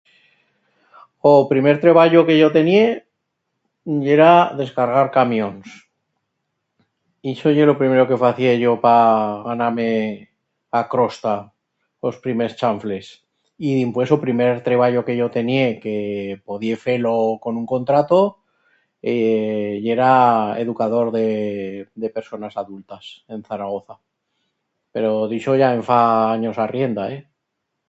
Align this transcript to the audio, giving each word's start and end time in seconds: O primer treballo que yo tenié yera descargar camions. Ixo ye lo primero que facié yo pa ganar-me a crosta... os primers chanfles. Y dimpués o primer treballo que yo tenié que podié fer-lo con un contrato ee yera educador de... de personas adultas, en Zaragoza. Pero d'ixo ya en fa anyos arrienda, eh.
O 1.31 1.33
primer 1.51 1.75
treballo 1.85 2.19
que 2.27 2.39
yo 2.41 2.49
tenié 2.57 2.85
yera 4.05 4.31
descargar 4.61 5.07
camions. 5.17 5.65
Ixo 7.33 7.47
ye 7.57 7.63
lo 7.69 7.79
primero 7.81 8.07
que 8.09 8.21
facié 8.25 8.51
yo 8.63 8.73
pa 8.85 8.97
ganar-me 9.49 9.91
a 10.79 10.81
crosta... 10.93 11.35
os 12.07 12.15
primers 12.25 12.57
chanfles. 12.61 13.05
Y 13.67 13.69
dimpués 13.79 14.09
o 14.15 14.21
primer 14.25 14.51
treballo 14.67 15.05
que 15.07 15.17
yo 15.21 15.27
tenié 15.37 15.65
que 15.83 15.95
podié 16.47 16.75
fer-lo 16.85 17.15
con 17.43 17.53
un 17.61 17.67
contrato 17.73 18.19
ee 19.11 19.79
yera 19.85 20.11
educador 20.63 21.07
de... 21.17 21.27
de 22.01 22.09
personas 22.17 22.53
adultas, 22.63 23.03
en 23.33 23.39
Zaragoza. 23.49 23.95
Pero 24.93 25.09
d'ixo 25.29 25.53
ya 25.61 25.69
en 25.77 25.83
fa 25.91 25.99
anyos 26.35 26.57
arrienda, 26.65 27.03
eh. 27.15 27.21